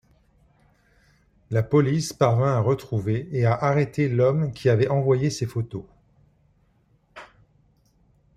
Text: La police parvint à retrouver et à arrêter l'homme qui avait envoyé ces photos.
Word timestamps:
La 1.51 1.61
police 1.61 2.11
parvint 2.11 2.55
à 2.55 2.59
retrouver 2.59 3.29
et 3.31 3.45
à 3.45 3.53
arrêter 3.53 4.09
l'homme 4.09 4.51
qui 4.51 4.67
avait 4.67 4.87
envoyé 4.87 5.29
ces 5.29 5.45
photos. 5.45 5.83